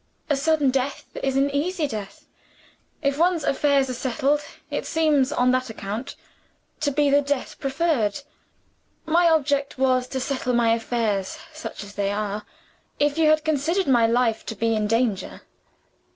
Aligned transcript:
"A 0.31 0.35
sudden 0.35 0.71
death 0.71 1.05
is 1.21 1.35
an 1.37 1.51
easy 1.51 1.87
death. 1.87 2.25
If 3.03 3.19
one's 3.19 3.43
affairs 3.43 3.87
are 3.87 3.93
settled, 3.93 4.41
it 4.71 4.87
seems, 4.87 5.31
on 5.31 5.51
that 5.51 5.69
account, 5.69 6.15
to 6.79 6.89
be 6.89 7.11
the 7.11 7.21
death 7.21 7.51
to 7.51 7.57
prefer. 7.57 8.11
My 9.05 9.29
object 9.29 9.77
was 9.77 10.07
to 10.07 10.19
settle 10.19 10.53
my 10.53 10.73
affairs 10.73 11.37
such 11.53 11.83
as 11.83 11.93
they 11.93 12.11
are 12.11 12.47
if 12.99 13.19
you 13.19 13.29
had 13.29 13.43
considered 13.45 13.85
my 13.85 14.07
life 14.07 14.43
to 14.47 14.55
be 14.55 14.73
in 14.75 14.87
danger. 14.87 15.43